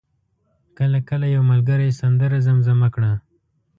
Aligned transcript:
کله 0.77 0.99
کله 1.09 1.25
یو 1.35 1.41
ملګری 1.51 1.89
سندره 2.01 2.37
زمزمه 2.47 2.87
کړه. 2.95 3.11